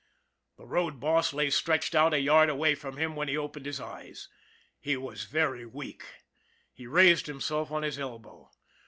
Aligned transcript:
The 0.57 0.65
road 0.65 0.99
boss 0.99 1.31
lay 1.31 1.51
stretched 1.51 1.93
out 1.93 2.11
a 2.11 2.17
yard 2.19 2.49
away 2.49 2.73
from 2.73 2.97
him 2.97 3.15
when 3.15 3.27
he 3.27 3.37
opened 3.37 3.67
his 3.67 3.79
eyes. 3.79 4.29
He 4.79 4.97
was 4.97 5.25
very 5.25 5.63
weak. 5.67 6.05
He 6.73 6.87
raised 6.87 7.27
himself 7.27 7.69
on 7.69 7.83
his 7.83 7.99
elbow. 7.99 8.49